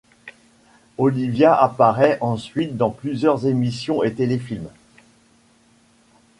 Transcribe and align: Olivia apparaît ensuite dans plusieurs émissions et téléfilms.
Olivia 0.97 1.53
apparaît 1.53 2.17
ensuite 2.21 2.75
dans 2.75 2.89
plusieurs 2.89 3.45
émissions 3.45 4.01
et 4.01 4.11
téléfilms. 4.15 4.71